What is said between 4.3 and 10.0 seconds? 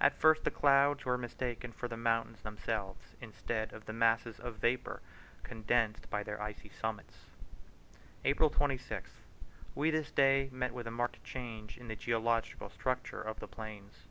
of vapour condensed by their icy summits. April 26th. We